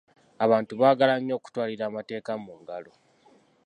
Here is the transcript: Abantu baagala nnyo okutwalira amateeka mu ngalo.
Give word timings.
Abantu 0.45 0.71
baagala 0.81 1.13
nnyo 1.17 1.33
okutwalira 1.39 1.83
amateeka 1.89 2.31
mu 2.43 2.53
ngalo. 2.61 2.91